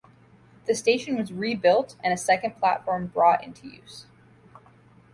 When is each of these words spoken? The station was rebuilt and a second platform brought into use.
The 0.65 0.73
station 0.73 1.15
was 1.15 1.31
rebuilt 1.31 1.95
and 2.03 2.11
a 2.11 2.17
second 2.17 2.57
platform 2.57 3.05
brought 3.05 3.43
into 3.43 3.67
use. 3.67 4.07